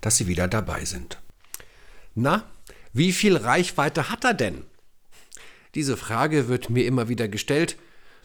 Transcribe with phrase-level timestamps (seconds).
[0.00, 1.20] dass Sie wieder dabei sind.
[2.14, 2.44] Na,
[2.92, 4.64] wie viel Reichweite hat er denn?
[5.74, 7.76] Diese Frage wird mir immer wieder gestellt,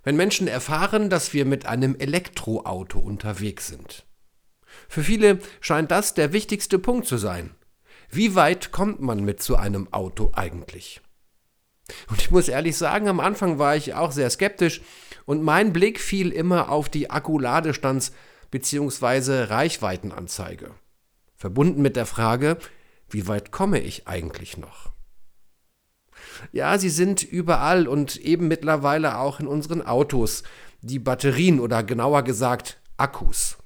[0.04, 4.06] wenn Menschen erfahren, dass wir mit einem Elektroauto unterwegs sind.
[4.88, 7.56] Für viele scheint das der wichtigste Punkt zu sein.
[8.12, 11.02] Wie weit kommt man mit so einem Auto eigentlich?
[12.10, 14.82] Und ich muss ehrlich sagen, am Anfang war ich auch sehr skeptisch
[15.26, 18.12] und mein Blick fiel immer auf die Akkuladestands-
[18.52, 19.44] bzw.
[19.44, 20.72] Reichweitenanzeige.
[21.40, 22.58] Verbunden mit der Frage,
[23.10, 24.92] wie weit komme ich eigentlich noch?
[26.52, 30.44] Ja, sie sind überall und eben mittlerweile auch in unseren Autos,
[30.82, 33.58] die Batterien oder genauer gesagt Akkus.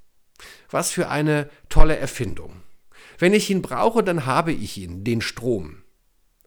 [0.70, 2.62] Was für eine tolle Erfindung.
[3.18, 5.82] Wenn ich ihn brauche, dann habe ich ihn, den Strom.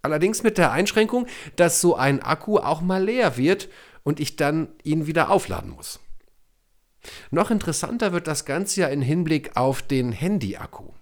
[0.02, 3.68] Allerdings mit der Einschränkung, dass so ein Akku auch mal leer wird
[4.04, 5.98] und ich dann ihn wieder aufladen muss.
[7.32, 10.92] Noch interessanter wird das Ganze ja in Hinblick auf den Handy-Akku.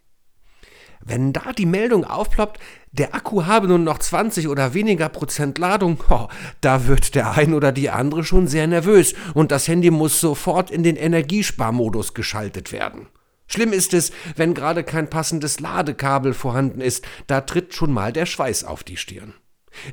[1.04, 2.58] Wenn da die Meldung aufploppt,
[2.92, 6.28] der Akku habe nun noch 20 oder weniger Prozent Ladung, oh,
[6.60, 10.70] da wird der ein oder die andere schon sehr nervös und das Handy muss sofort
[10.70, 13.08] in den Energiesparmodus geschaltet werden.
[13.46, 18.26] Schlimm ist es, wenn gerade kein passendes Ladekabel vorhanden ist, da tritt schon mal der
[18.26, 19.34] Schweiß auf die Stirn.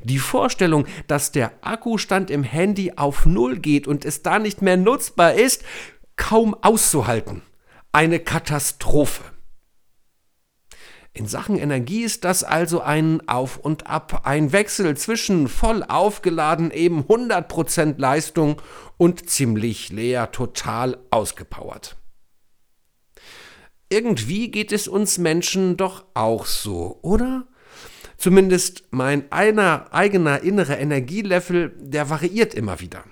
[0.03, 4.77] Die Vorstellung, dass der Akkustand im Handy auf Null geht und es da nicht mehr
[4.77, 5.63] nutzbar ist,
[6.15, 7.41] kaum auszuhalten.
[7.91, 9.23] Eine Katastrophe.
[11.13, 16.71] In Sachen Energie ist das also ein Auf und Ab, ein Wechsel zwischen voll aufgeladen
[16.71, 18.61] eben 100% Leistung
[18.97, 21.97] und ziemlich leer, total ausgepowert.
[23.89, 27.45] Irgendwie geht es uns Menschen doch auch so, oder?
[28.15, 33.03] Zumindest mein einer, eigener innerer Energielevel, der variiert immer wieder.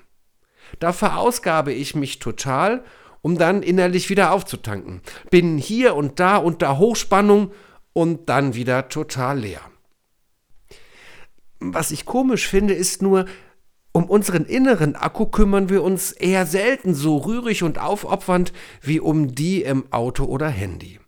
[0.79, 2.85] Da verausgabe ich mich total,
[3.21, 5.01] um dann innerlich wieder aufzutanken.
[5.29, 7.51] Bin hier und da unter Hochspannung
[7.99, 9.59] und dann wieder total leer.
[11.59, 13.25] Was ich komisch finde, ist nur,
[13.91, 19.35] um unseren inneren Akku kümmern wir uns eher selten so rührig und aufopfernd wie um
[19.35, 21.01] die im Auto oder Handy.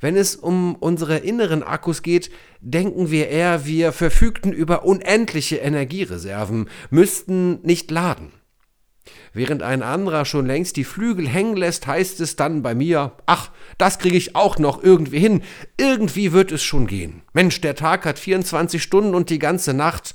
[0.00, 2.30] Wenn es um unsere inneren Akkus geht,
[2.60, 8.32] denken wir eher, wir verfügten über unendliche Energiereserven, müssten nicht laden.
[9.32, 13.50] Während ein anderer schon längst die Flügel hängen lässt, heißt es dann bei mir, ach,
[13.78, 15.42] das kriege ich auch noch irgendwie hin,
[15.76, 17.22] irgendwie wird es schon gehen.
[17.32, 20.14] Mensch, der Tag hat 24 Stunden und die ganze Nacht,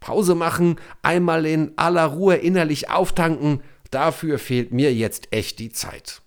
[0.00, 6.22] Pause machen, einmal in aller Ruhe innerlich auftanken, dafür fehlt mir jetzt echt die Zeit.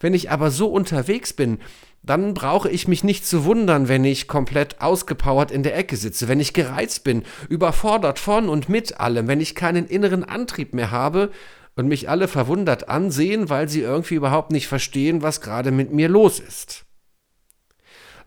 [0.00, 1.58] Wenn ich aber so unterwegs bin,
[2.02, 6.28] dann brauche ich mich nicht zu wundern, wenn ich komplett ausgepowert in der Ecke sitze,
[6.28, 10.90] wenn ich gereizt bin, überfordert von und mit allem, wenn ich keinen inneren Antrieb mehr
[10.90, 11.30] habe
[11.76, 16.08] und mich alle verwundert ansehen, weil sie irgendwie überhaupt nicht verstehen, was gerade mit mir
[16.08, 16.86] los ist.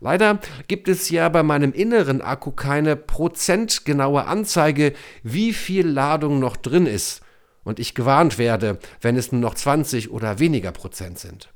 [0.00, 4.92] Leider gibt es ja bei meinem inneren Akku keine prozentgenaue Anzeige,
[5.22, 7.22] wie viel Ladung noch drin ist
[7.64, 11.53] und ich gewarnt werde, wenn es nur noch 20 oder weniger Prozent sind.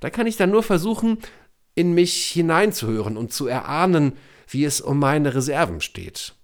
[0.00, 1.18] Da kann ich dann nur versuchen,
[1.74, 4.14] in mich hineinzuhören und zu erahnen,
[4.48, 6.34] wie es um meine Reserven steht.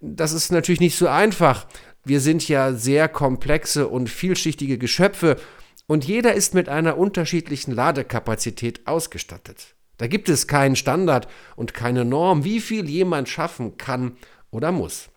[0.00, 1.66] Das ist natürlich nicht so einfach.
[2.04, 5.38] Wir sind ja sehr komplexe und vielschichtige Geschöpfe
[5.86, 9.74] und jeder ist mit einer unterschiedlichen Ladekapazität ausgestattet.
[9.98, 14.16] Da gibt es keinen Standard und keine Norm, wie viel jemand schaffen kann
[14.50, 15.10] oder muss.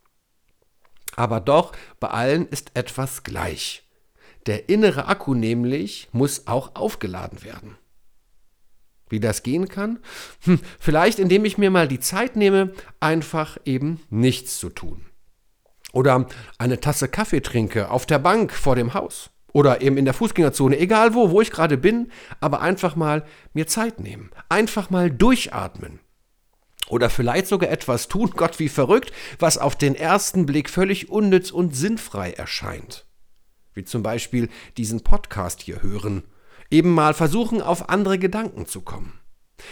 [1.16, 3.85] Aber doch, bei allen ist etwas gleich.
[4.46, 7.78] Der innere Akku nämlich muss auch aufgeladen werden.
[9.10, 10.00] Wie das gehen kann?
[10.44, 15.06] Hm, vielleicht indem ich mir mal die Zeit nehme, einfach eben nichts zu tun.
[15.94, 20.14] Oder eine Tasse Kaffee trinke auf der Bank vor dem Haus oder eben in der
[20.14, 22.12] Fußgängerzone, egal wo, wo ich gerade bin,
[22.42, 23.24] aber einfach mal
[23.54, 26.00] mir Zeit nehmen, einfach mal durchatmen.
[26.90, 31.52] Oder vielleicht sogar etwas tun, Gott wie verrückt, was auf den ersten Blick völlig unnütz
[31.52, 33.06] und sinnfrei erscheint.
[33.76, 36.24] Wie zum Beispiel diesen Podcast hier hören,
[36.72, 39.20] eben mal versuchen, auf andere Gedanken zu kommen.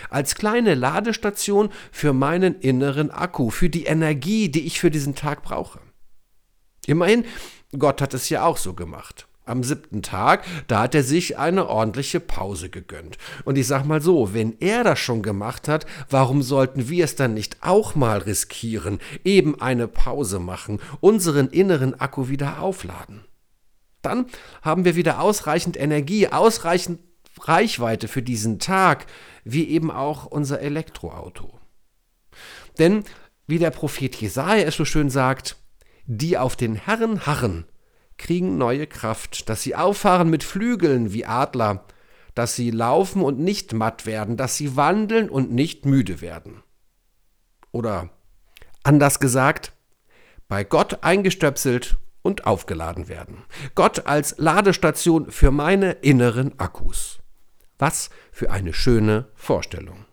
[0.10, 5.44] Als kleine Ladestation für meinen inneren Akku, für die Energie, die ich für diesen Tag
[5.44, 5.80] brauche.
[6.86, 7.26] Immerhin,
[7.78, 9.28] Gott hat es ja auch so gemacht.
[9.46, 13.18] Am siebten Tag, da hat er sich eine ordentliche Pause gegönnt.
[13.44, 17.16] Und ich sag mal so, wenn er das schon gemacht hat, warum sollten wir es
[17.16, 23.26] dann nicht auch mal riskieren, eben eine Pause machen, unseren inneren Akku wieder aufladen?
[24.04, 24.28] Dann
[24.62, 27.00] haben wir wieder ausreichend Energie, ausreichend
[27.40, 29.08] Reichweite für diesen Tag,
[29.44, 31.60] wie eben auch unser Elektroauto.
[32.78, 33.04] Denn,
[33.48, 35.58] wie der Prophet Jesaja es so schön sagt,
[36.06, 37.66] die auf den Herrn harren,
[38.18, 41.86] kriegen neue Kraft, dass sie auffahren mit Flügeln wie Adler,
[42.36, 46.64] dass sie laufen und nicht matt werden, dass sie wandeln und nicht müde werden.
[47.72, 48.10] Oder
[48.84, 49.74] anders gesagt,
[50.48, 53.44] bei Gott eingestöpselt und aufgeladen werden.
[53.76, 57.20] Gott als Ladestation für meine inneren Akkus.
[57.78, 60.06] Was für eine schöne Vorstellung.